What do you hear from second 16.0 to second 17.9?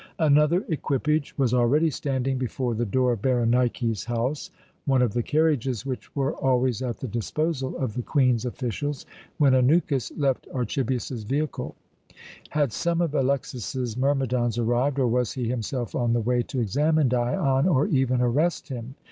the way to examine Dion, or